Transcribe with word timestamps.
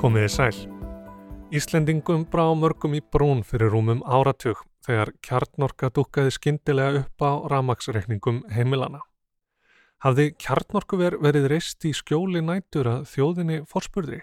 Komiði 0.00 0.28
sæl. 0.32 0.56
Íslendingum 1.52 2.22
brá 2.32 2.46
mörgum 2.56 2.94
í 2.96 3.02
brún 3.12 3.42
fyrir 3.44 3.68
rúmum 3.74 3.98
áratug 4.08 4.62
þegar 4.86 5.10
kjarnorka 5.20 5.90
dúkaði 5.92 6.30
skindilega 6.32 7.02
upp 7.02 7.20
á 7.20 7.44
ramagsreikningum 7.52 8.38
heimilana. 8.48 9.02
Hafði 10.00 10.30
kjarnorkuver 10.40 11.18
verið 11.20 11.50
reist 11.52 11.84
í 11.84 11.92
skjóli 11.92 12.40
nætur 12.40 12.88
að 12.94 13.02
þjóðinni 13.10 13.58
fórspurðri? 13.68 14.22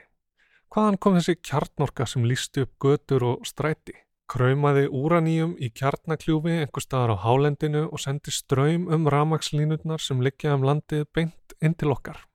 Hvaðan 0.73 0.97
kom 0.97 1.19
þessi 1.19 1.37
kjarnorka 1.45 2.09
sem 2.09 2.25
lísti 2.25 2.65
upp 2.65 2.73
götur 2.82 3.28
og 3.36 3.46
stræti? 3.46 3.93
Kraumaði 4.25 4.87
úraníum 4.89 5.54
í 5.61 5.69
kjarnakljúfi 5.69 6.57
einhver 6.64 6.87
staðar 6.87 7.14
á 7.14 7.21
hálendinu 7.21 7.86
og 7.86 8.01
sendi 8.01 8.33
ströym 8.33 8.89
um 8.89 9.05
ramagslínutnar 9.14 10.01
sem 10.01 10.25
liggja 10.25 10.57
um 10.57 10.65
landið 10.65 11.05
beint 11.14 11.55
inn 11.61 11.78
til 11.78 11.93
okkar. 11.93 12.25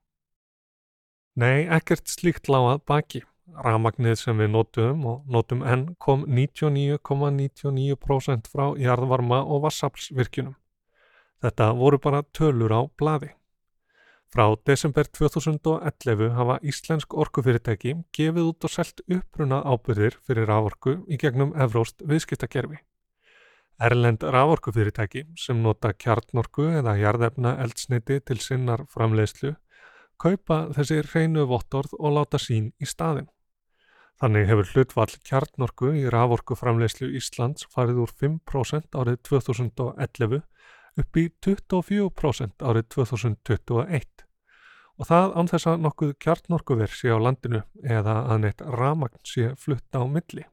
Nei, 1.35 1.67
ekkert 1.67 2.07
slíkt 2.07 2.47
lágað 2.47 2.87
baki. 2.87 3.25
Ramagnið 3.53 4.15
sem 4.17 4.33
við 4.41 4.49
nótum 4.55 5.03
og 5.07 5.25
nótum 5.29 5.63
enn 5.67 5.95
kom 6.01 6.25
99,99% 6.25 8.49
frá 8.49 8.73
jarðvarma 8.81 9.45
og 9.45 9.63
vassaflsvirkjunum. 9.67 10.55
Þetta 11.43 11.73
voru 11.77 11.99
bara 11.99 12.23
tölur 12.33 12.73
á 12.73 12.89
bladi. 12.99 13.29
Frá 14.33 14.57
desember 14.65 15.05
2011 15.05 16.33
hafa 16.33 16.59
Íslensk 16.65 17.13
orkufyrirtæki 17.13 17.95
gefið 18.17 18.49
út 18.49 18.65
og 18.65 18.73
selt 18.73 19.05
uppruna 19.05 19.61
ábyrðir 19.61 20.17
fyrir 20.25 20.49
raforku 20.49 21.05
í 21.05 21.21
gegnum 21.21 21.53
Evróst 21.53 22.01
viðskiptakerfi. 22.09 22.81
Erlend 23.83 24.23
raforkufyrirtæki 24.23 25.27
sem 25.37 25.61
nota 25.61 25.93
kjarnorku 25.93 26.63
eða 26.79 26.97
jarðefna 27.03 27.59
eldsneiti 27.61 28.21
til 28.25 28.39
sinnar 28.41 28.87
framleiðslu 28.89 29.53
kaupa 30.23 30.69
þessi 30.77 31.01
reynu 31.11 31.47
vottorð 31.51 31.97
og 31.99 32.17
láta 32.17 32.41
sín 32.41 32.71
í 32.81 32.89
staðin. 32.89 33.29
Þannig 34.23 34.45
hefur 34.47 34.69
hlutvall 34.71 35.15
kjarnorku 35.27 35.89
í 35.99 36.03
raforku 36.15 36.55
framleiðslu 36.55 37.09
Íslands 37.19 37.65
farið 37.73 38.05
úr 38.05 38.11
5% 38.21 38.95
árið 38.95 39.17
2011 39.27 40.37
upp 41.03 41.19
í 41.19 41.25
24% 41.43 42.63
árið 42.63 42.87
2021 42.95 44.23
og 45.01 45.09
það 45.09 45.35
án 45.35 45.51
þess 45.51 45.69
að 45.73 45.83
nokkuð 45.89 46.15
kjartnorkuver 46.23 46.95
sé 46.95 47.11
á 47.11 47.19
landinu 47.19 47.65
eða 47.83 48.15
að 48.31 48.45
neitt 48.45 48.63
ramagn 48.63 49.19
sé 49.27 49.51
flutta 49.59 50.05
á 50.05 50.07
milli. 50.07 50.47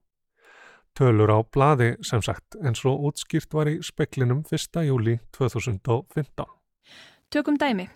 Tölur 0.98 1.30
á 1.30 1.38
bladi 1.46 1.92
sem 2.02 2.26
sagt 2.26 2.58
en 2.66 2.74
svo 2.74 2.96
útskýrt 3.06 3.54
var 3.54 3.70
í 3.70 3.78
speklinum 3.86 4.42
1. 4.50 4.82
júli 4.90 5.20
2015. 5.38 6.50
Tökum 7.30 7.62
dæmi. 7.62 7.92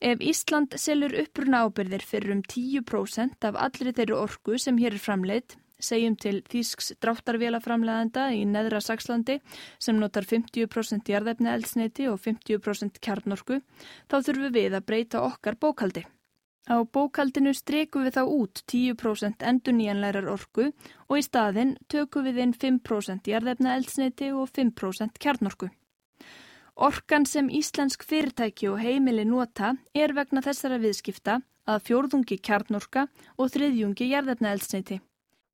Ef 0.00 0.20
Ísland 0.20 0.76
selur 0.76 1.14
uppruna 1.22 1.64
ábyrðir 1.64 2.04
fyrir 2.04 2.34
um 2.34 2.42
10% 2.44 3.46
af 3.48 3.56
allri 3.56 3.94
þeirri 3.96 4.16
orgu 4.16 4.58
sem 4.60 4.76
hér 4.76 4.98
er 4.98 5.02
framleitt 5.02 5.56
segjum 5.82 6.16
til 6.20 6.40
Þísks 6.48 6.94
dráttarvélaframleðanda 7.04 8.30
í 8.36 8.44
neðra 8.48 8.80
Sakslandi 8.84 9.38
sem 9.82 9.98
notar 10.00 10.26
50% 10.28 11.08
jarðefni 11.12 11.52
eldsneiti 11.52 12.08
og 12.10 12.20
50% 12.24 13.00
kjarnorku, 13.04 13.60
þá 14.08 14.16
þurfum 14.16 14.54
við 14.54 14.76
að 14.76 14.86
breyta 14.88 15.24
okkar 15.24 15.58
bókaldi. 15.60 16.06
Á 16.66 16.82
bókaldinu 16.82 17.52
strekum 17.54 18.06
við 18.06 18.16
þá 18.16 18.22
út 18.26 18.62
10% 18.66 19.44
endur 19.46 19.76
nýjanlærar 19.76 20.26
orku 20.32 20.72
og 21.06 21.18
í 21.20 21.22
staðin 21.22 21.76
tökum 21.92 22.26
við 22.26 22.42
inn 22.42 22.54
5% 22.56 23.30
jarðefna 23.30 23.76
eldsneiti 23.78 24.32
og 24.34 24.50
5% 24.50 25.20
kjarnorku. 25.22 25.70
Orkan 26.76 27.24
sem 27.24 27.46
íslensk 27.48 28.02
fyrirtæki 28.04 28.66
og 28.68 28.82
heimili 28.84 29.24
nota 29.24 29.70
er 29.96 30.12
vegna 30.12 30.42
þessara 30.44 30.76
viðskipta 30.82 31.38
að 31.64 31.86
fjórðungi 31.86 32.36
kjarnorka 32.36 33.06
og 33.40 33.48
þriðjungi 33.54 34.10
jarðefna 34.10 34.52
eldsneiti. 34.52 34.98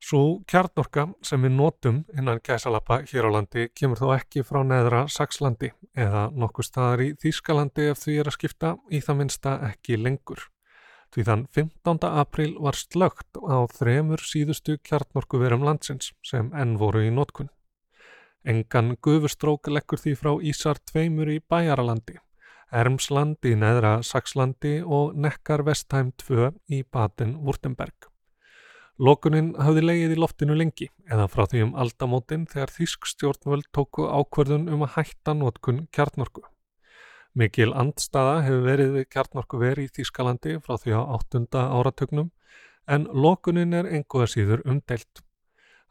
Svo 0.02 0.40
kjarnorka 0.50 1.04
sem 1.22 1.46
við 1.46 1.54
notum 1.54 2.00
innan 2.18 2.42
gæsalappa 2.42 3.04
hér 3.06 3.30
á 3.30 3.34
landi 3.36 3.68
kemur 3.70 4.02
þó 4.02 4.08
ekki 4.16 4.42
frá 4.42 4.64
neðra 4.66 5.04
Sakslandi 5.06 5.70
eða 5.94 6.24
nokkuð 6.34 6.68
staðar 6.72 7.04
í 7.06 7.12
Þýskalandi 7.22 7.86
ef 7.92 8.02
því 8.02 8.18
er 8.18 8.32
að 8.32 8.38
skipta 8.40 8.74
í 8.90 8.98
það 8.98 9.20
minsta 9.22 9.56
ekki 9.70 10.02
lengur. 10.02 10.48
Því 11.14 11.28
þann 11.30 11.48
15. 11.54 12.02
april 12.08 12.50
var 12.58 12.74
slögt 12.74 13.38
á 13.46 13.62
þremur 13.70 14.26
síðustu 14.26 14.80
kjarnorkuverum 14.82 15.62
landsins 15.62 16.16
sem 16.26 16.50
enn 16.50 16.80
voru 16.82 17.06
í 17.06 17.14
nótkunn. 17.14 17.52
Engan 18.42 18.96
gufustrók 18.98 19.68
leggur 19.70 20.00
því 20.02 20.12
frá 20.18 20.32
Ísar 20.42 20.80
tveimur 20.90 21.28
í 21.30 21.36
Bæjaralandi, 21.46 22.16
Ermsland 22.74 23.46
í 23.46 23.52
neðra 23.54 24.00
Sakslandi 24.02 24.80
og 24.82 25.12
Nekkar 25.14 25.62
Vestheim 25.62 26.10
2 26.18 26.48
í 26.74 26.80
Baden-Württemberg. 26.82 28.08
Lókunin 28.98 29.52
hafði 29.62 29.86
leiðið 29.86 30.16
í 30.16 30.18
loftinu 30.18 30.58
lengi 30.58 30.90
eða 31.06 31.28
frá 31.30 31.46
því 31.46 31.62
um 31.68 31.76
aldamótin 31.84 32.48
þegar 32.50 32.74
þýsk 32.74 33.06
stjórnvöld 33.12 33.70
tóku 33.70 34.10
ákverðun 34.10 34.68
um 34.74 34.82
að 34.88 34.96
hætta 34.96 35.38
nótkun 35.38 35.86
kjartnorku. 35.94 36.42
Mikil 37.38 37.70
andstaða 37.72 38.40
hefur 38.42 38.66
verið 38.66 38.96
við 38.98 39.10
kjartnorku 39.14 39.62
veri 39.62 39.86
í 39.86 39.92
Þýskalandi 39.96 40.58
frá 40.66 40.74
því 40.82 40.98
á 40.98 41.02
áttunda 41.14 41.68
áratögnum 41.78 42.32
en 42.90 43.06
lókunin 43.06 43.72
er 43.78 43.86
enguða 43.86 44.26
síður 44.34 44.66
umdelt. 44.66 45.22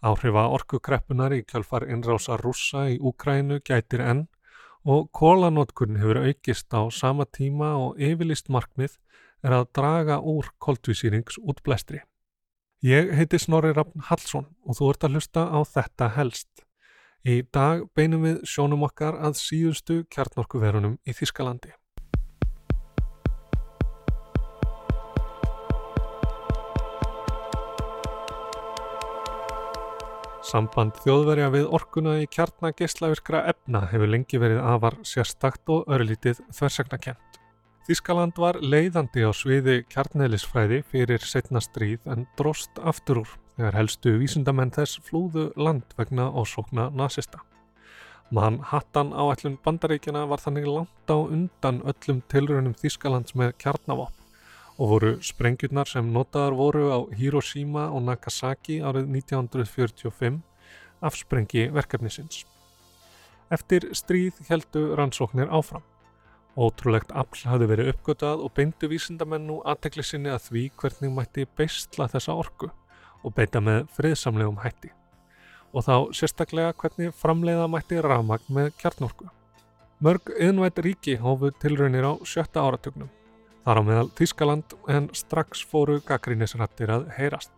Áhrifa 0.01 0.47
orkukreppunar 0.49 1.33
í 1.35 1.43
kjálfar 1.45 1.83
innrása 1.85 2.33
rússa 2.41 2.87
í 2.89 2.95
Úkrænu 2.97 3.59
gætir 3.61 4.01
enn 4.01 4.23
og 4.81 5.11
kólanótkun 5.13 5.99
hefur 6.01 6.23
aukist 6.25 6.73
á 6.73 6.89
sama 6.89 7.27
tíma 7.29 7.75
og 7.77 8.01
yfirlist 8.01 8.49
markmið 8.49 8.95
er 9.45 9.53
að 9.59 9.67
draga 9.77 10.17
úr 10.17 10.49
koltvísýrings 10.57 11.37
útblæstri. 11.37 12.01
Ég 12.81 13.13
heiti 13.13 13.37
Snorri 13.37 13.75
Raffn 13.77 14.07
Hallsson 14.09 14.47
og 14.65 14.79
þú 14.79 14.89
ert 14.89 15.05
að 15.05 15.17
hlusta 15.17 15.45
á 15.53 15.59
þetta 15.69 16.09
helst. 16.17 16.65
Í 17.21 17.43
dag 17.53 17.85
beinum 17.93 18.25
við 18.25 18.41
sjónum 18.49 18.87
okkar 18.89 19.19
að 19.21 19.37
síðustu 19.37 20.01
kjarnorkuverunum 20.09 20.97
í 21.05 21.13
Þískalandi. 21.13 21.75
Samband 30.51 30.97
þjóðverja 30.99 31.45
við 31.53 31.67
orkuna 31.77 32.17
í 32.19 32.25
kjarnageslavirkra 32.27 33.45
efna 33.53 33.85
hefur 33.87 34.09
lengi 34.11 34.39
verið 34.41 34.57
afar 34.67 34.97
sérstakt 35.07 35.71
og 35.71 35.87
örlítið 35.87 36.41
þversagnakent. 36.51 37.39
Þískaland 37.87 38.35
var 38.41 38.59
leiðandi 38.59 39.23
á 39.23 39.31
sviði 39.31 39.77
kjarnelisfræði 39.93 40.81
fyrir 40.91 41.23
setna 41.23 41.61
stríð 41.63 42.03
en 42.11 42.27
drost 42.35 42.83
aftur 42.83 43.21
úr 43.23 43.31
þegar 43.55 43.79
helstu 43.79 44.17
vísundamenn 44.19 44.75
þess 44.75 44.99
flúðu 45.07 45.47
land 45.55 45.95
vegna 45.95 46.27
ásókna 46.35 46.89
nazista. 46.91 47.39
Manhattan 48.35 49.15
áætlun 49.15 49.55
bandaríkjana 49.63 50.25
var 50.27 50.43
þannig 50.43 50.67
langt 50.67 51.15
á 51.15 51.15
undan 51.15 51.79
öllum 51.87 52.19
tilrönum 52.27 52.75
Þískalands 52.75 53.39
með 53.39 53.55
kjarnavopn 53.63 54.20
og 54.81 54.89
voru 54.89 55.11
sprengjurnar 55.21 55.85
sem 55.85 56.07
notaðar 56.09 56.55
voru 56.57 56.87
á 56.89 56.99
Hiroshima 57.13 57.83
og 57.93 58.01
Nagasaki 58.07 58.79
árið 58.81 59.11
1945 59.13 60.39
afsprengi 61.05 61.67
verkefnisins. 61.75 62.47
Eftir 63.53 63.91
stríð 63.93 64.39
heldu 64.49 64.95
rannsóknir 64.97 65.51
áfram. 65.53 65.85
Ótrúlegt 66.57 67.13
afl 67.13 67.45
hafði 67.47 67.69
verið 67.69 67.91
uppgötað 67.93 68.41
og 68.41 68.55
beindu 68.57 68.89
vísindamenn 68.91 69.45
nú 69.47 69.59
aðtekli 69.69 70.03
sinni 70.03 70.33
að 70.33 70.49
því 70.49 70.65
hvernig 70.81 71.13
mætti 71.13 71.45
beistla 71.59 72.09
þessa 72.11 72.35
orku 72.41 72.71
og 73.21 73.37
beita 73.37 73.61
með 73.61 73.85
friðsamlegum 73.95 74.59
hætti. 74.65 74.89
Og 75.71 75.85
þá 75.85 75.95
sérstaklega 76.17 76.73
hvernig 76.73 77.13
framleiða 77.15 77.69
mætti 77.69 78.01
rafmagn 78.01 78.49
með 78.49 78.73
kjarnorku. 78.81 79.29
Mörg 80.01 80.33
yðnvætt 80.33 80.81
ríki 80.81 81.19
hófuð 81.21 81.53
tilraunir 81.61 82.09
á 82.09 82.13
sjötta 82.25 82.65
áratögnum. 82.65 83.11
Þar 83.61 83.77
á 83.77 83.83
meðal 83.85 84.09
Þískaland 84.17 84.75
en 84.89 85.09
strax 85.13 85.61
fóru 85.69 85.99
gaggrínisrættir 86.05 86.93
að 86.93 87.09
heyrast. 87.17 87.53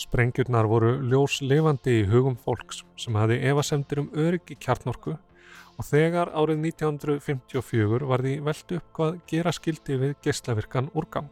Sprengjurnar 0.00 0.66
voru 0.66 0.94
ljós 1.06 1.38
lifandi 1.44 2.00
í 2.00 2.06
hugum 2.08 2.38
fólks 2.40 2.80
sem 2.98 3.18
hafi 3.20 3.36
evasemtir 3.50 4.00
um 4.02 4.08
öryggi 4.16 4.56
kjarnorku 4.58 5.14
og 5.14 5.86
þegar 5.86 6.32
árið 6.34 6.64
1954 6.72 8.08
var 8.08 8.24
því 8.24 8.34
veld 8.48 8.74
upp 8.78 8.88
hvað 8.96 9.20
gera 9.30 9.52
skildi 9.54 9.98
við 10.00 10.16
geyslavirkan 10.24 10.90
úrgang. 10.98 11.30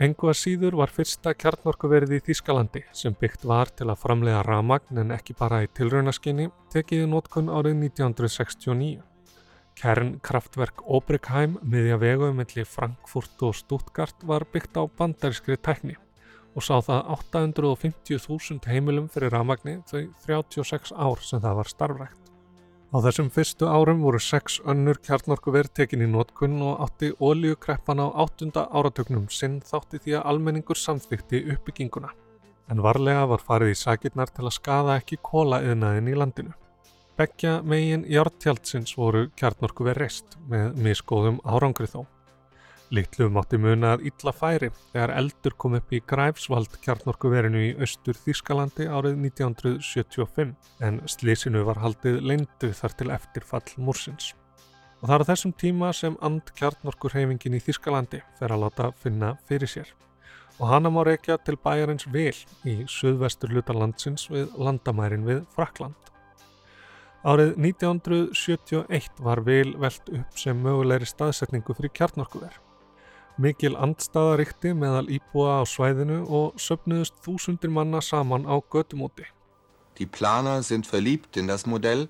Engu 0.00 0.30
að 0.32 0.38
síður 0.40 0.78
var 0.80 0.88
fyrsta 0.88 1.34
kjarnorkuverið 1.36 2.16
í 2.16 2.22
Þískalandi 2.30 2.82
sem 2.96 3.14
byggt 3.20 3.44
var 3.44 3.68
til 3.76 3.90
að 3.92 4.00
framlega 4.00 4.40
ramagn 4.46 5.02
en 5.02 5.12
ekki 5.12 5.36
bara 5.36 5.60
í 5.66 5.68
tilraunaskinni 5.76 6.48
tekiði 6.72 7.06
nótkunn 7.06 7.52
árið 7.52 7.76
1969. 7.84 9.09
Kernkraftverk 9.80 10.82
Obrickheim 10.84 11.54
miðja 11.64 11.96
vegu 12.02 12.26
melli 12.36 12.66
Frankfurt 12.68 13.40
og 13.46 13.54
Stuttgart 13.56 14.26
var 14.28 14.44
byggt 14.52 14.76
á 14.76 14.84
bandarískri 14.84 15.56
tækni 15.56 15.96
og 16.52 16.66
sá 16.66 16.82
það 16.84 17.08
850.000 17.14 18.68
heimilum 18.68 19.06
fyrir 19.08 19.32
ramagni 19.32 19.78
þau 19.88 20.02
36 20.26 20.92
ár 20.92 21.24
sem 21.24 21.40
það 21.40 21.58
var 21.62 21.72
starfrækt. 21.72 22.30
Á 22.92 22.96
þessum 23.06 23.30
fyrstu 23.32 23.70
árum 23.70 24.02
voru 24.04 24.20
sex 24.20 24.58
önnur 24.68 24.98
kjarnorkuver 25.00 25.70
tekin 25.72 26.02
í 26.04 26.10
nótkunn 26.10 26.58
og 26.66 26.82
átti 26.84 27.14
ólíukreppan 27.16 28.02
á 28.04 28.06
áttunda 28.24 28.66
áratögnum 28.68 29.30
sinn 29.32 29.60
þátti 29.64 30.02
því 30.02 30.18
að 30.18 30.26
almenningur 30.34 30.76
samþykti 30.76 31.46
uppbygginguna. 31.54 32.10
en 32.70 32.82
varlega 32.82 33.26
var 33.26 33.42
farið 33.42 33.72
í 33.72 33.78
sakirnar 33.78 34.30
til 34.30 34.44
að 34.46 34.54
skada 34.54 34.96
ekki 35.00 35.18
kóla 35.26 35.58
yðnaðin 35.64 36.10
í 36.12 36.18
landinu. 36.18 36.52
Beggja 37.20 37.58
megin 37.68 38.06
jártjaldsins 38.08 38.94
voru 38.96 39.26
kjarnorku 39.36 39.84
verið 39.84 39.98
reist 40.00 40.36
með 40.48 40.78
miskóðum 40.80 41.36
árangri 41.44 41.84
þó. 41.92 42.06
Littlu 42.96 43.26
mátti 43.28 43.58
muna 43.60 43.90
að 43.92 44.06
illa 44.08 44.32
færi 44.32 44.70
þegar 44.86 45.10
eldur 45.18 45.52
kom 45.60 45.74
upp 45.76 45.92
í 45.92 46.00
Græfsvald 46.00 46.78
kjarnorkuverinu 46.80 47.60
í 47.66 47.74
austur 47.76 48.16
Þískalandi 48.16 48.86
árið 48.88 49.20
1975 49.26 50.54
en 50.88 51.00
slísinu 51.12 51.66
var 51.68 51.82
haldið 51.82 52.22
leindu 52.24 52.70
þar 52.78 52.96
til 52.96 53.12
eftirfall 53.12 53.76
múrsins. 53.76 54.30
Og 55.02 55.10
það 55.10 55.16
er 55.18 55.24
á 55.28 55.30
þessum 55.34 55.52
tíma 55.60 55.90
sem 55.92 56.16
and 56.24 56.54
kjarnorkurhefingin 56.56 57.58
í 57.58 57.60
Þískalandi 57.66 58.22
fer 58.38 58.54
að 58.56 58.64
láta 58.64 58.94
finna 59.02 59.34
fyrir 59.44 59.68
sér. 59.68 59.92
Og 60.56 60.72
hana 60.72 60.88
má 60.88 61.04
reykja 61.04 61.36
til 61.44 61.60
bæjarins 61.60 62.08
Vil 62.08 62.32
í 62.64 62.80
suðvestur 62.88 63.52
lutarlandsins 63.52 64.30
við 64.32 64.56
landamærin 64.56 65.28
við 65.28 65.44
Frakland. 65.52 66.09
Árið 67.20 67.56
1971 67.60 69.20
var 69.20 69.42
Vil 69.44 69.74
veld 69.76 70.12
upp 70.16 70.38
sem 70.40 70.62
mögulegri 70.64 71.08
staðsetningu 71.08 71.74
fyrir 71.76 71.92
kjarnorkuver. 71.92 72.54
Mikil 73.40 73.76
andstaðaríkti 73.76 74.72
meðal 74.76 75.10
íbúa 75.12 75.60
á 75.60 75.62
svæðinu 75.68 76.22
og 76.28 76.56
söpnuðust 76.60 77.20
þúsundir 77.24 77.72
manna 77.72 78.00
saman 78.00 78.48
á 78.48 78.56
gödumóti. 78.72 79.28
Die 79.98 80.06
Planer 80.06 80.62
sind 80.62 80.88
verliebt 80.88 81.36
in 81.36 81.46
das 81.46 81.66
Modell 81.66 82.08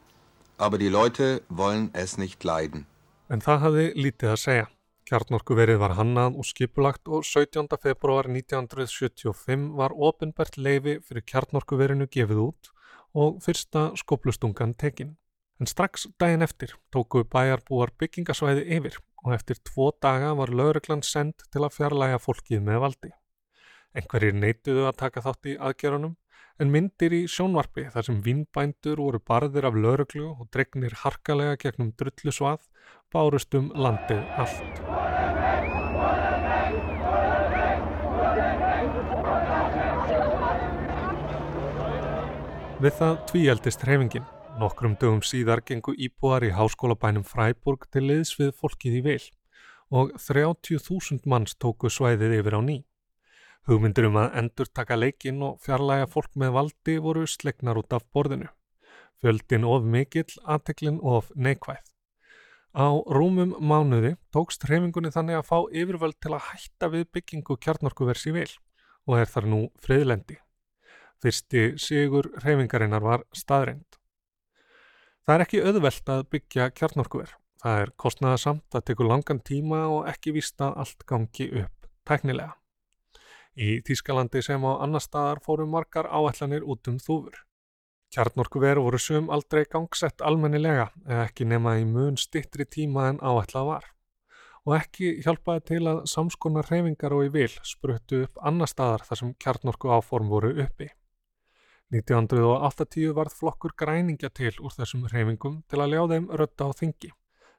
aber 0.61 0.79
die 0.79 0.89
Leute 0.89 1.43
wollen 1.49 1.91
es 1.95 2.19
nicht 2.19 2.45
leiden. 2.45 2.87
En 3.29 3.41
það 3.41 3.63
hafði 3.65 3.87
lítið 3.97 4.33
að 4.35 4.41
segja. 4.45 4.67
Kjarnorkuverið 5.09 5.79
var 5.81 5.97
hannað 5.99 6.37
og 6.39 6.47
skipulagt 6.47 7.09
og 7.09 7.25
17. 7.27 7.67
februar 7.83 8.29
1975 8.31 9.71
var 9.79 9.95
ofinbært 9.97 10.59
leifi 10.61 10.99
fyrir 11.07 11.25
kjarnorkuverinu 11.33 12.07
gefið 12.07 12.43
út 12.45 12.71
og 13.15 13.41
fyrsta 13.45 13.91
skoplustungan 13.99 14.75
tekinn. 14.75 15.17
En 15.61 15.69
strax 15.69 16.07
daginn 16.21 16.45
eftir 16.47 16.73
tóku 16.95 17.23
bæjarbúar 17.29 17.93
byggingasvæði 18.01 18.65
yfir 18.79 18.97
og 19.25 19.35
eftir 19.37 19.61
tvo 19.61 19.91
daga 20.03 20.33
var 20.39 20.53
lauruglan 20.57 21.03
send 21.05 21.45
til 21.53 21.67
að 21.67 21.75
fjarlæga 21.77 22.21
fólkið 22.23 22.65
með 22.65 22.81
valdi. 22.87 23.13
Engverjir 23.93 24.37
neituðu 24.39 24.87
að 24.89 24.99
taka 25.03 25.25
þátt 25.27 25.51
í 25.53 25.57
aðgerunum 25.59 26.17
en 26.61 26.73
myndir 26.73 27.15
í 27.17 27.23
sjónvarpi 27.29 27.89
þar 27.93 28.07
sem 28.09 28.21
vinnbændur 28.25 29.01
voru 29.03 29.21
barðir 29.33 29.69
af 29.69 29.77
lauruglu 29.77 30.29
og 30.31 30.49
dregnir 30.55 30.97
harkalega 31.05 31.59
gegnum 31.65 31.95
drullu 31.97 32.37
svað 32.37 32.69
bárust 33.13 33.57
um 33.59 33.73
landið 33.75 34.25
allt. 34.41 35.20
Við 42.81 42.95
það 42.97 43.17
tvíjaldist 43.29 43.83
hreyfingin. 43.85 44.29
Nokkrum 44.57 44.95
dögum 44.97 45.19
síðar 45.21 45.61
gengu 45.69 45.93
íbúar 46.01 46.47
í 46.47 46.49
háskólabænum 46.57 47.27
Freiburg 47.29 47.83
til 47.93 48.07
liðs 48.09 48.33
við 48.39 48.55
fólkið 48.57 48.97
í 48.97 49.03
vil 49.05 49.25
og 49.93 50.15
30.000 50.17 51.29
manns 51.29 51.59
tóku 51.61 51.93
svæðið 51.93 52.39
yfir 52.39 52.57
á 52.57 52.61
ný. 52.65 52.79
Hugmyndir 53.69 54.09
um 54.09 54.17
að 54.23 54.41
endur 54.41 54.73
taka 54.73 54.97
leikinn 54.97 55.45
og 55.45 55.61
fjarlæga 55.61 56.09
fólk 56.09 56.33
með 56.41 56.57
valdi 56.57 56.97
voru 57.05 57.29
slegnar 57.29 57.85
út 57.85 57.93
af 57.93 58.09
borðinu. 58.17 58.49
Fjöldin 59.21 59.69
of 59.69 59.85
mikill, 59.85 60.33
aðteklin 60.49 61.05
of 61.05 61.29
neikvæð. 61.37 61.85
Á 62.73 62.89
rúmum 63.13 63.59
mánuði 63.61 64.17
tókst 64.33 64.65
hreifingunni 64.65 65.13
þannig 65.13 65.43
að 65.43 65.51
fá 65.53 65.59
yfirvöld 65.69 66.17
til 66.17 66.33
að 66.33 66.47
hætta 66.49 66.95
við 66.97 67.11
byggingu 67.13 67.61
kjarnorkuvers 67.61 68.31
í 68.31 68.39
vil 68.41 68.53
og 69.05 69.21
er 69.21 69.29
þar 69.29 69.53
nú 69.53 69.67
friðlendi. 69.85 70.41
Fyrsti 71.21 71.75
sigur 71.77 72.31
hreifingarinnar 72.41 73.05
var 73.05 73.27
staðreind. 73.37 73.99
Það 75.27 75.35
er 75.35 75.43
ekki 75.45 75.59
auðvelt 75.63 76.13
að 76.15 76.23
byggja 76.33 76.71
kjarnorkuver. 76.73 77.35
Það 77.61 77.83
er 77.83 77.91
kostnaða 78.01 78.39
samt 78.41 78.77
að 78.79 78.87
teku 78.89 79.05
langan 79.05 79.43
tíma 79.45 79.83
og 79.93 80.09
ekki 80.09 80.33
vísta 80.33 80.71
allt 80.73 81.05
gangi 81.07 81.51
upp 81.61 81.89
tæknilega. 82.09 82.55
Í 83.61 83.83
Þískalandi 83.85 84.41
sem 84.47 84.65
á 84.65 84.81
annar 84.81 85.05
staðar 85.05 85.43
fóru 85.45 85.67
margar 85.69 86.09
áætlanir 86.09 86.65
út 86.65 86.89
um 86.89 86.97
þúfur. 87.03 87.37
Kjarnorkuveru 88.15 88.87
voru 88.87 88.99
sum 88.99 89.29
aldrei 89.31 89.67
gangsett 89.71 90.25
almennilega 90.25 90.89
eða 91.05 91.27
ekki 91.29 91.47
nema 91.47 91.77
í 91.79 91.85
mun 91.87 92.17
stittri 92.19 92.65
tíma 92.65 93.11
en 93.11 93.21
áætlað 93.21 93.69
var. 93.69 93.85
Og 94.65 94.77
ekki 94.79 95.13
hjálpaði 95.25 95.63
til 95.69 95.83
að 95.93 96.01
samskonar 96.11 96.67
reyfingar 96.73 97.13
og 97.17 97.29
í 97.29 97.31
vil 97.37 97.53
spruttu 97.67 98.25
upp 98.25 98.41
annar 98.41 98.73
staðar 98.73 99.05
þar 99.05 99.21
sem 99.21 99.37
kjarnorku 99.45 99.93
áform 99.93 100.33
voru 100.33 100.55
uppi. 100.65 100.89
1980 101.91 103.11
varð 103.17 103.35
flokkur 103.35 103.73
græningja 103.75 104.29
til 104.31 104.53
úr 104.63 104.75
þessum 104.77 105.09
reyfingum 105.11 105.57
til 105.67 105.81
að 105.83 105.97
ljá 105.97 106.03
þeim 106.13 106.29
rötta 106.39 106.69
á 106.69 106.79
þingi 106.79 107.11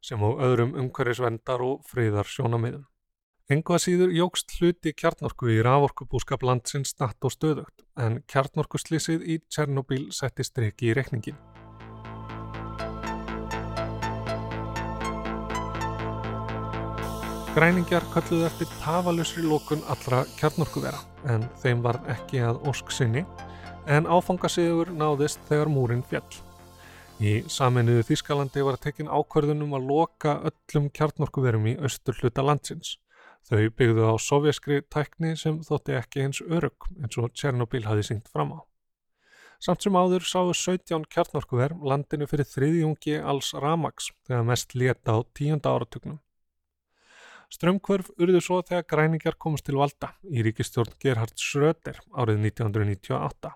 sem 0.01 0.23
á 0.23 0.29
öðrum 0.47 0.71
umhverjusvendar 0.79 1.61
og 1.61 1.83
friðar 1.85 2.29
sjónamiðum. 2.31 2.85
Enga 3.51 3.77
síður 3.83 4.13
jógst 4.15 4.53
hluti 4.55 4.93
kjarnorku 4.95 5.51
í 5.51 5.59
raforkubúskap 5.67 6.45
landsins 6.47 6.95
natt 7.01 7.19
og 7.27 7.35
stöðugt 7.35 7.83
en 7.99 8.21
kjarnorkuslýsið 8.31 9.27
í 9.27 9.37
Tjernobyl 9.51 10.07
setti 10.15 10.47
streki 10.47 10.93
í 10.93 10.95
rekningin. 10.95 11.35
Græningjar 17.51 18.07
kalluði 18.15 18.47
eftir 18.47 18.73
tafalusri 18.79 19.43
lókun 19.43 19.83
allra 19.91 20.23
kjarnorkuvera 20.39 21.03
en 21.35 21.49
þeim 21.59 21.83
var 21.83 21.99
ekki 22.15 22.39
að 22.47 22.63
ósk 22.71 22.95
sinni 22.95 23.27
en 23.87 24.09
áfangasiður 24.09 24.91
náðist 24.93 25.39
þegar 25.49 25.71
múrin 25.73 26.03
fjall. 26.03 26.25
Í 27.21 27.41
saminuðu 27.49 28.07
Þískalandi 28.09 28.65
var 28.65 28.79
tekin 28.81 29.09
ákverðunum 29.09 29.77
að 29.77 29.87
loka 29.93 30.39
öllum 30.49 30.89
kjarnorkuverum 30.89 31.69
í 31.69 31.77
austur 31.81 32.17
hluta 32.21 32.45
landsins 32.45 32.97
Þau 33.49 33.71
byggðu 33.73 34.05
á 34.05 34.15
sovjaskri 34.21 34.81
tækni 34.93 35.33
sem 35.39 35.57
þótti 35.65 35.95
ekki 35.97 36.25
eins 36.25 36.41
örug 36.45 36.85
eins 37.01 37.17
og 37.17 37.33
Tjernobyl 37.33 37.83
hafi 37.87 38.05
syngt 38.05 38.29
fram 38.31 38.53
á. 38.55 38.59
Samt 39.61 39.83
sem 39.85 39.97
áður 39.97 40.25
sáu 40.25 40.53
17 40.57 41.05
kjarnorkuver 41.11 41.75
landinu 41.85 42.27
fyrir 42.29 42.49
þriðjungi 42.49 43.17
alls 43.19 43.51
ramags 43.53 44.09
þegar 44.27 44.45
mest 44.47 44.75
leta 44.77 45.17
á 45.17 45.19
tíunda 45.37 45.73
áratugnum. 45.73 46.19
Strömmkvörf 47.51 48.13
urðu 48.15 48.39
svo 48.41 48.61
þegar 48.63 48.87
græningar 48.93 49.37
komast 49.37 49.67
til 49.67 49.77
valda 49.81 50.13
í 50.23 50.45
ríkistjórn 50.45 50.95
Gerhard 51.01 51.35
Schröder 51.35 51.99
árið 52.15 52.45
1998. 52.47 53.51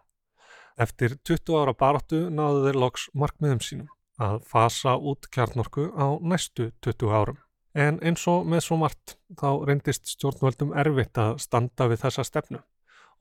Eftir 0.76 1.14
20 1.24 1.56
ára 1.56 1.72
baróttu 1.72 2.18
náðu 2.28 2.66
þeir 2.66 2.78
loks 2.82 3.06
markmiðum 3.16 3.62
sínum 3.64 3.92
að 4.20 4.42
fasa 4.48 4.98
út 5.00 5.30
kjarnorku 5.32 5.86
á 5.96 6.20
næstu 6.20 6.74
20 6.84 7.14
árum. 7.16 7.38
En 7.76 8.00
eins 8.04 8.26
og 8.28 8.44
með 8.48 8.66
svo 8.66 8.78
margt 8.82 9.16
þá 9.40 9.48
reyndist 9.68 10.12
stjórnvöldum 10.12 10.74
erfitt 10.76 11.16
að 11.20 11.40
standa 11.44 11.88
við 11.92 12.02
þessa 12.04 12.26
stefnu 12.28 12.60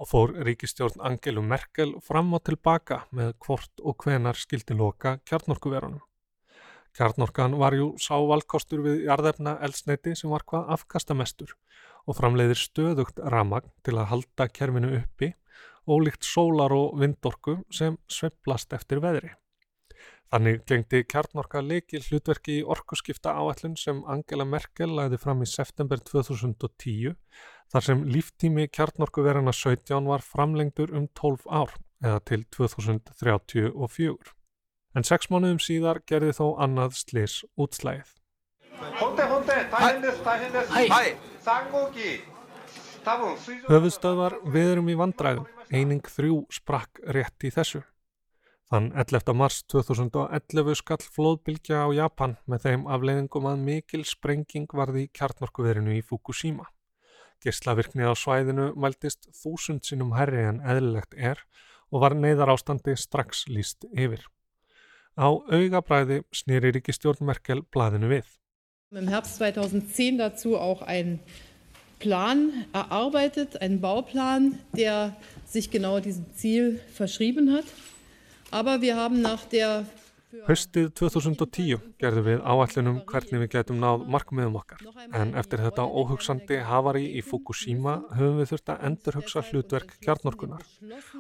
og 0.03 0.11
fór 0.11 0.35
ríkistjórn 0.47 1.03
Angelu 1.07 1.45
Merkel 1.47 1.95
fram 2.03 2.35
og 2.35 2.43
tilbaka 2.49 3.05
með 3.15 3.37
hvort 3.47 3.83
og 3.87 4.03
hvenar 4.03 4.39
skildi 4.39 4.75
loka 4.75 5.21
kjarnorkuverunum. 5.23 6.03
Kjarnorkan 6.95 7.55
var 7.59 7.79
jú 7.79 7.93
sávalkostur 8.03 8.83
við 8.83 9.07
jarðefna 9.07 9.61
eldsneiti 9.67 10.17
sem 10.19 10.31
var 10.31 10.43
hvað 10.47 10.75
afkastamestur 10.75 11.55
og 12.07 12.19
framleiðir 12.19 12.59
stöðugt 12.59 13.23
ramagn 13.23 13.71
til 13.87 13.95
að 13.99 14.11
halda 14.11 14.51
kerfinu 14.51 14.91
uppi 14.99 15.33
og 15.87 16.05
líkt 16.07 16.27
sólar 16.27 16.73
og 16.75 16.99
vindorku 17.01 17.59
sem 17.73 17.99
sveiplast 18.09 18.73
eftir 18.77 19.03
veðri. 19.05 19.33
Þannig 20.35 20.65
gengdi 20.67 21.05
kjarnorka 21.07 21.61
leikil 21.63 22.01
hlutverki 22.03 22.57
í 22.59 22.63
orkuskipta 22.67 23.37
áallun 23.39 23.77
sem 23.79 24.01
Angela 24.11 24.47
Merkel 24.49 24.91
læði 24.97 25.21
fram 25.23 25.45
í 25.45 25.47
september 25.47 26.01
2010 26.03 27.15
þar 27.71 27.87
sem 27.87 28.03
líftími 28.09 28.67
kjarnorkuverana 28.67 29.55
17 29.55 30.09
var 30.11 30.25
framlengdur 30.27 30.91
um 30.97 31.07
12 31.21 31.47
ár 31.47 31.77
eða 32.03 32.19
til 32.27 32.43
2034. 32.57 34.35
En 34.95 35.07
sex 35.07 35.31
mánuðum 35.31 35.63
síðar 35.63 36.03
gerði 36.07 36.35
þó 36.35 36.47
annað 36.67 36.99
slis 36.99 37.41
útslægið. 37.55 38.11
Höfuðstöðvar 43.71 44.39
viðrum 44.55 44.91
í 44.91 44.99
vandræðum, 44.99 45.47
eining 45.73 46.05
þrjú 46.05 46.45
sprakk 46.53 47.01
rétt 47.15 47.47
í 47.47 47.53
þessu. 47.55 47.83
Þann 48.73 48.91
11. 48.97 49.35
mars 49.37 49.61
2011 49.71 50.79
skall 50.81 51.03
flóðbylgja 51.17 51.85
á 51.85 51.89
Japan 51.95 52.39
með 52.51 52.65
þeim 52.65 52.87
afleiðingum 52.91 53.49
að 53.51 53.65
mikil 53.69 54.05
sprenging 54.09 54.67
varði 54.73 55.05
í 55.05 55.11
kjarnorkuverinu 55.15 55.99
í 55.99 56.03
Fukushima. 56.03 56.67
Gislavirkni 57.45 58.09
á 58.09 58.17
svæðinu 58.17 58.71
mæltist 58.81 59.29
þúsund 59.37 59.85
sinnum 59.85 60.15
herri 60.17 60.47
en 60.49 60.63
eðlilegt 60.65 61.15
er 61.15 61.43
og 61.93 62.01
var 62.03 62.17
neyðar 62.17 62.55
ástandi 62.55 62.97
strax 62.99 63.45
líst 63.53 63.85
yfir. 63.93 64.25
Á 65.15 65.29
augabræði 65.31 66.23
snýri 66.35 66.73
Ríkistjórn 66.75 67.23
Merkel 67.29 67.63
blaðinu 67.71 68.11
við. 68.11 68.27
Im 68.95 69.11
Herbst 69.11 69.39
2010 69.43 70.19
dazu 70.19 70.57
auch 70.57 70.83
ein, 70.87 71.19
Plan 71.99 72.65
erarbeitet, 72.73 73.61
einen 73.61 73.81
Bauplan, 73.81 74.59
der 74.77 75.17
sich 75.47 75.71
genau 75.71 76.01
diesem 76.01 76.27
Ziel 76.35 76.81
verschrieben 76.93 77.53
hat. 77.53 77.65
Aber 78.51 78.81
wir 78.81 78.97
haben 78.97 79.21
nach 79.23 79.45
der 79.47 79.87
Haustið 80.49 80.89
2010 80.99 81.79
gerðum 82.03 82.25
við 82.27 82.41
áallunum 82.43 82.97
hvernig 83.07 83.45
við 83.45 83.51
getum 83.53 83.79
náð 83.79 84.03
markmiðum 84.11 84.59
okkar, 84.59 84.83
en 85.15 85.31
eftir 85.39 85.63
þetta 85.63 85.85
óhugsandi 85.87 86.59
havari 86.67 87.05
í 87.19 87.23
Fukushima 87.23 87.95
höfum 88.19 88.41
við 88.41 88.51
þurft 88.51 88.73
að 88.75 88.83
endurhugsa 88.89 89.45
hlutverk 89.47 89.95
kjarnorkunar 90.03 90.67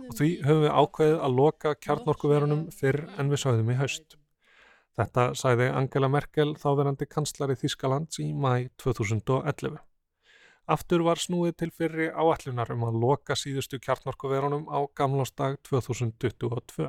og 0.02 0.12
því 0.18 0.30
höfum 0.42 0.66
við 0.66 0.76
ákveðið 0.82 1.24
að 1.28 1.38
loka 1.38 1.74
kjarnorkuverunum 1.86 2.66
fyrr 2.74 3.04
en 3.14 3.30
við 3.30 3.44
sáðum 3.44 3.70
í 3.70 3.78
haust. 3.78 4.18
Þetta 4.98 5.30
sæði 5.38 5.70
Angela 5.70 6.10
Merkel 6.10 6.52
þáverandi 6.58 7.06
kanslari 7.10 7.58
Þískaland 7.58 8.18
í 8.22 8.32
mæ 8.34 8.68
2011. 8.82 9.78
Aftur 10.64 11.02
var 11.04 11.20
snúið 11.20 11.58
til 11.60 11.66
fyrri 11.76 12.06
áallunar 12.08 12.70
um 12.72 12.86
að 12.88 12.94
loka 13.02 13.34
síðustu 13.36 13.76
kjarnorkuverunum 13.84 14.62
á 14.72 14.88
gamlásdag 14.96 15.58
2022. 15.68 16.86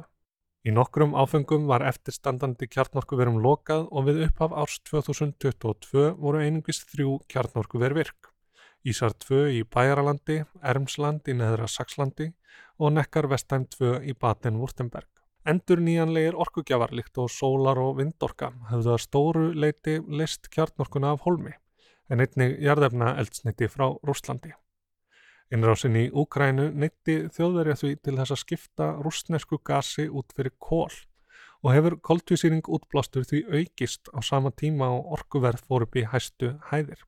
Í 0.63 0.71
nokkrum 0.71 1.11
áfengum 1.19 1.65
var 1.67 1.83
eftirstandandi 1.83 2.69
kjarnorkuverum 2.71 3.41
lokað 3.43 3.89
og 3.91 4.07
við 4.07 4.21
upphaf 4.29 4.55
árs 4.61 4.77
2022 4.87 6.05
voru 6.21 6.39
einungis 6.45 6.79
þrjú 6.93 7.17
kjarnorkuver 7.27 7.97
virk. 7.99 8.31
Ísar 8.87 9.11
2 9.25 9.41
í 9.57 9.59
Bæjaralandi, 9.67 10.39
Ermsland 10.63 11.27
í 11.27 11.35
neðra 11.35 11.67
Sakslandi 11.67 12.29
og 12.79 12.95
Nekkar 12.95 13.27
Vestæm 13.27 13.67
2 13.75 13.91
í 14.07 14.15
Baden-Württemberg. 14.15 15.11
Endur 15.43 15.83
nýjanlegir 15.83 16.39
orkugjafar 16.39 16.95
líkt 16.95 17.19
og 17.19 17.27
sólar 17.27 17.83
og 17.83 17.99
vindorka 17.99 18.53
hefðu 18.71 18.95
að 18.95 19.05
stóru 19.09 19.45
leiti 19.51 19.99
list 20.07 20.47
kjarnorkuna 20.55 21.11
af 21.17 21.27
holmi 21.27 21.57
en 22.09 22.21
einnig 22.21 22.59
jarðefna 22.61 23.15
eldsniti 23.19 23.69
frá 23.71 23.87
Rúslandi. 24.05 24.53
Innrásin 25.53 25.97
í 25.97 26.05
Úkrænu 26.09 26.71
neytti 26.73 27.17
þjóðverja 27.33 27.75
því 27.81 27.91
til 28.01 28.15
þess 28.17 28.33
að 28.33 28.41
skipta 28.41 28.87
rúsnesku 29.05 29.59
gasi 29.61 30.07
út 30.09 30.33
fyrir 30.37 30.55
kól 30.57 30.89
og 31.61 31.73
hefur 31.73 31.97
koltvísýring 32.07 32.65
útblástur 32.65 33.25
því 33.29 33.43
aukist 33.59 34.09
á 34.13 34.21
sama 34.25 34.51
tíma 34.53 34.89
og 34.93 35.11
orkuverð 35.19 35.61
fór 35.65 35.85
upp 35.85 35.97
í 35.97 36.05
hæstu 36.09 36.55
hæðir. 36.71 36.99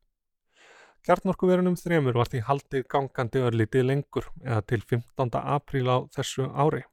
Kjarnorkuverunum 1.05 1.77
þremur 1.79 2.17
var 2.19 2.29
því 2.29 2.43
haldið 2.45 2.85
gangandi 2.91 3.41
örlítið 3.47 3.85
lengur 3.89 4.29
eða 4.43 4.61
til 4.69 4.81
15. 4.83 5.33
apríl 5.41 5.85
á 5.89 5.97
þessu 6.13 6.49
ári 6.53 6.83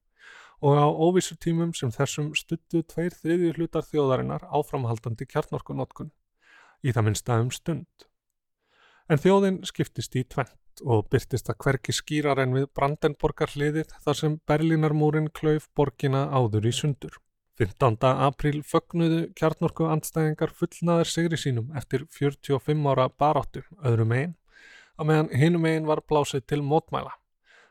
og 0.64 0.80
á 0.80 0.88
óvissu 0.88 1.36
tímum 1.36 1.74
sem 1.76 1.90
þessum 1.92 2.30
stuttu 2.38 2.84
tveir 2.88 3.12
þriðju 3.12 3.56
hlutar 3.58 3.84
þjóðarinnar 3.84 4.46
áframhaldandi 4.48 5.26
kjarnorkunótkun 5.28 6.12
í 6.84 6.92
það 6.92 7.08
minnsta 7.08 7.40
um 7.40 7.50
stund. 7.54 8.06
En 9.08 9.20
þjóðin 9.20 9.62
skiptist 9.68 10.14
í 10.16 10.24
tvent 10.24 10.84
og 10.84 11.08
byrtist 11.12 11.50
að 11.52 11.58
hverki 11.64 11.94
skýrar 11.94 12.40
en 12.42 12.54
við 12.56 12.70
Brandenborgar 12.76 13.52
hliðið 13.54 13.92
þar 14.04 14.18
sem 14.20 14.38
Berlínarmúrin 14.48 15.28
klauf 15.32 15.68
borgina 15.76 16.26
áður 16.32 16.70
í 16.70 16.72
sundur. 16.74 17.18
15. 17.60 18.00
apríl 18.26 18.64
fögnuðu 18.66 19.28
kjarnorku 19.38 19.86
andstæðingar 19.86 20.50
fullnaðir 20.58 21.10
sigri 21.10 21.38
sínum 21.38 21.68
eftir 21.78 22.08
45 22.10 22.88
ára 22.90 23.06
baráttu 23.08 23.62
öðrum 23.78 24.14
einn, 24.16 24.32
að 24.98 25.10
meðan 25.10 25.30
hinum 25.38 25.68
einn 25.70 25.86
var 25.86 26.02
blásið 26.08 26.48
til 26.50 26.64
mótmæla. 26.66 27.14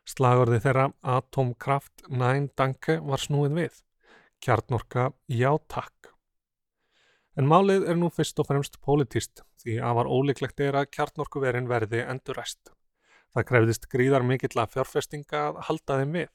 Slagurði 0.08 0.62
þeirra 0.64 0.88
Atomkraft 1.04 2.08
9 2.08 2.54
Danke 2.60 3.00
var 3.04 3.20
snúið 3.24 3.60
við. 3.60 3.84
Kjarnorka 4.44 5.12
já 5.28 5.52
takk. 5.68 6.13
En 7.34 7.48
málið 7.50 7.88
er 7.90 7.98
nú 7.98 8.12
fyrst 8.14 8.38
og 8.38 8.46
fremst 8.46 8.76
politist 8.86 9.42
því 9.64 9.80
að 9.82 9.96
var 9.98 10.10
ólíklegt 10.14 10.60
er 10.62 10.76
að 10.78 10.92
kjarnorkuverin 10.94 11.70
verði 11.72 12.04
enduræst. 12.06 12.70
Það 13.34 13.48
krefðist 13.50 13.88
gríðar 13.90 14.26
mikill 14.30 14.54
að 14.62 14.76
fjárfestinga 14.76 15.40
að 15.48 15.62
halda 15.68 15.98
þeim 16.02 16.18
við. 16.20 16.34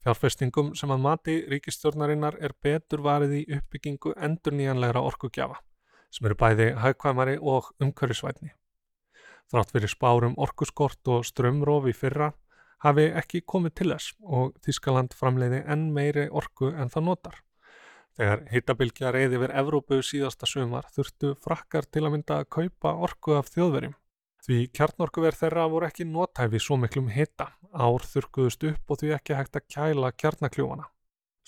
Fjárfestingum 0.00 0.70
sem 0.80 0.92
að 0.94 1.02
mati 1.04 1.34
ríkistjórnarinnar 1.52 2.38
er 2.40 2.54
betur 2.64 3.02
varið 3.04 3.34
í 3.36 3.42
uppbyggingu 3.58 4.14
endur 4.16 4.56
nýjanlegra 4.56 5.02
orkugjafa 5.10 5.60
sem 6.10 6.26
eru 6.26 6.34
bæði 6.40 6.70
hægkvæmari 6.80 7.36
og 7.38 7.68
umhverfisvætni. 7.78 8.48
Þrátt 9.52 9.74
fyrir 9.74 9.92
spárum 9.92 10.34
orkuskort 10.40 11.12
og 11.12 11.26
strömrofi 11.28 11.92
fyrra 11.94 12.32
hafi 12.82 13.10
ekki 13.20 13.44
komið 13.46 13.76
til 13.78 13.92
þess 13.92 14.16
og 14.24 14.56
Þískaland 14.64 15.14
framleiði 15.14 15.60
enn 15.70 15.90
meiri 15.94 16.26
orku 16.32 16.72
en 16.72 16.90
það 16.90 17.06
notar. 17.10 17.38
Þegar 18.20 18.42
hittabilgja 18.52 19.10
reyði 19.16 19.38
yfir 19.38 19.56
Evrópu 19.56 20.02
síðasta 20.04 20.44
sumar 20.44 20.84
þurftu 20.92 21.32
frakkar 21.40 21.88
til 21.88 22.04
að 22.04 22.18
mynda 22.18 22.42
að 22.42 22.50
kaupa 22.52 22.92
orku 23.08 23.38
af 23.38 23.48
þjóðverjum 23.54 23.96
Því 24.40 24.70
kjarnorkuver 24.72 25.36
þeirra 25.36 25.66
voru 25.68 25.86
ekki 25.90 26.06
nótæfi 26.08 26.60
svo 26.64 26.78
miklum 26.80 27.10
hitta, 27.12 27.50
ár 27.76 28.06
þurkuðust 28.08 28.64
upp 28.70 28.94
og 28.94 29.02
því 29.02 29.12
ekki 29.18 29.36
hægt 29.36 29.58
að 29.58 29.66
kæla 29.74 30.12
kjarnakljúana. 30.16 30.88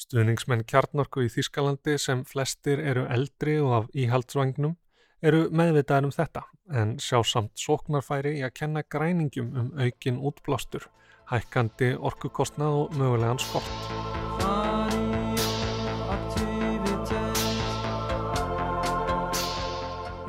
Stuðningsmenn 0.02 0.66
kjarnorku 0.68 1.24
í 1.24 1.30
Þískalandi 1.32 1.96
sem 2.00 2.24
flestir 2.28 2.82
eru 2.84 3.06
eldri 3.16 3.56
og 3.64 3.74
af 3.78 3.90
íhaldsvagnum 3.96 4.76
eru 5.22 5.46
meðvitaðar 5.54 6.08
um 6.10 6.14
þetta 6.14 6.44
en 6.82 6.94
sjá 7.00 7.20
samt 7.24 7.56
sóknarfæri 7.60 8.36
í 8.40 8.44
að 8.44 8.56
kenna 8.60 8.84
græningum 8.84 9.52
um 9.56 9.74
aukin 9.78 10.20
útblástur, 10.20 10.88
hækkandi 11.32 11.94
orkukostnað 11.96 12.80
og 12.84 12.96
mögulegan 12.98 13.40
skort. 13.40 14.01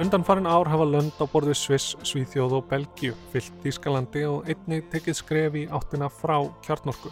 Undan 0.04 0.24
farin 0.28 0.48
ár 0.52 0.68
hafa 0.68 0.84
lönd 0.84 1.16
á 1.16 1.24
borði 1.32 1.54
Sviss, 1.56 1.94
Svíþjóð 2.04 2.58
og 2.58 2.66
Belgíu 2.68 3.14
fyllt 3.32 3.68
Ískalandi 3.70 4.26
og 4.28 4.50
einnig 4.52 4.90
tekið 4.92 5.16
skref 5.16 5.56
í 5.56 5.62
áttina 5.72 6.10
frá 6.12 6.42
kjarnorku. 6.66 7.08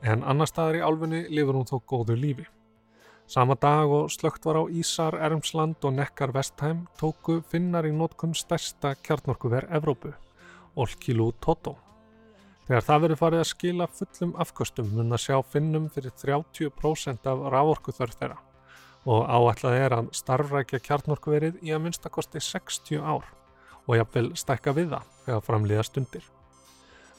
En 0.00 0.24
annar 0.24 0.48
staðar 0.48 0.78
í 0.78 0.80
álfunni 0.86 1.20
lifur 1.28 1.58
hún 1.58 1.68
þó 1.68 1.74
góðu 1.84 2.16
lífi. 2.16 2.46
Sama 3.28 3.58
dag 3.60 3.92
og 3.92 4.08
slögt 4.14 4.48
var 4.48 4.56
á 4.56 4.64
Ísar, 4.64 5.18
Ermsland 5.28 5.84
og 5.84 5.92
Nekkar 5.98 6.32
Vestheim 6.32 6.86
tóku 6.96 7.42
finnar 7.52 7.84
í 7.84 7.92
nótkunn 7.92 8.32
stærsta 8.32 8.94
kjarnorkuver 8.96 9.68
Evrópu, 9.68 10.14
Olkilu 10.72 11.34
Toto. 11.36 11.76
Þegar 12.64 12.88
það 12.88 13.06
verið 13.06 13.24
farið 13.26 13.44
að 13.44 13.52
skila 13.52 13.92
fullum 13.92 14.34
afkostum 14.40 14.88
mun 14.96 15.12
að 15.12 15.26
sjá 15.28 15.38
finnum 15.52 15.92
fyrir 15.92 16.16
30% 16.24 17.28
af 17.28 17.48
rávorkuþörf 17.52 18.16
þeirra 18.16 18.45
og 19.06 19.26
áætlað 19.30 19.80
er 19.80 19.94
að 19.94 20.08
starfrækja 20.18 20.82
kjarnorkuverið 20.82 21.60
í 21.62 21.72
að 21.74 21.84
minnstakosti 21.84 22.42
60 22.42 22.98
ár 22.98 23.28
og 23.86 23.92
jafnvel 24.00 24.32
stækka 24.34 24.74
við 24.74 24.96
það 24.96 25.12
þegar 25.26 25.44
framleiða 25.46 25.84
stundir. 25.86 26.24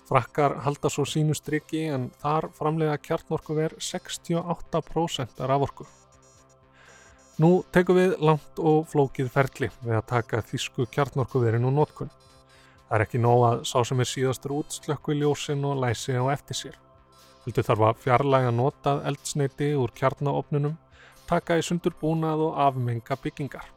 Frakkar 0.08 0.58
halda 0.64 0.92
svo 0.92 1.04
sínu 1.08 1.36
striki 1.36 1.86
en 1.92 2.10
þar 2.22 2.50
framleiða 2.56 2.98
kjarnorkuver 3.04 3.76
68% 3.80 5.40
af 5.40 5.50
raforku. 5.52 5.88
Nú 7.38 7.62
tekum 7.72 8.00
við 8.00 8.16
langt 8.24 8.60
og 8.60 8.88
flókið 8.92 9.28
ferli 9.32 9.70
við 9.84 9.98
að 10.00 10.08
taka 10.12 10.42
þísku 10.48 10.88
kjarnorkuverin 10.92 11.68
og 11.70 11.76
nótkunn. 11.76 12.12
Það 12.88 12.96
er 12.98 13.04
ekki 13.04 13.22
nóg 13.22 13.44
að 13.46 13.64
sá 13.68 13.78
sem 13.86 14.00
er 14.00 14.10
síðastur 14.10 14.56
út 14.58 14.76
slökku 14.76 15.14
í 15.14 15.20
ljósin 15.22 15.64
og 15.68 15.80
læsi 15.84 16.16
á 16.16 16.24
eftir 16.34 16.58
sér. 16.58 16.80
Hildur 17.46 17.68
þarf 17.68 17.84
að 17.90 18.02
fjarlæga 18.04 18.52
notað 18.56 19.04
eldsneiti 19.12 19.70
úr 19.80 19.94
kjarnaofnunum 19.96 20.76
taka 21.30 21.58
í 21.60 21.66
sundur 21.66 21.96
búnað 22.02 22.46
og 22.48 22.62
afmenga 22.68 23.18
byggingar 23.24 23.74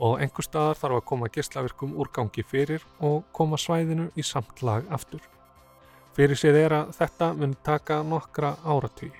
og 0.00 0.16
einhver 0.24 0.46
staðar 0.46 0.78
þarf 0.80 0.98
að 0.98 1.06
koma 1.10 1.28
geyslavirkum 1.32 1.92
úrgangi 2.00 2.44
fyrir 2.48 2.84
og 3.04 3.26
koma 3.36 3.58
svæðinu 3.60 4.08
í 4.16 4.24
samtlag 4.24 4.88
aftur. 4.88 5.20
Fyrir 6.16 6.40
séð 6.40 6.58
er 6.62 6.76
að 6.78 6.94
þetta 6.96 7.32
mun 7.36 7.52
taka 7.64 8.00
nokkra 8.02 8.54
áratví. 8.64 9.12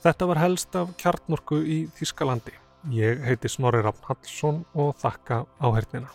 Þetta 0.00 0.30
var 0.30 0.40
helst 0.40 0.78
af 0.78 0.94
kjarnorku 1.00 1.58
í 1.60 1.82
Þískalandi. 1.98 2.54
Ég 2.96 3.20
heiti 3.26 3.50
Snorri 3.52 3.82
Rafn 3.84 4.06
Hallsson 4.08 4.62
og 4.72 4.94
þakka 5.02 5.42
áhernina. 5.60 6.08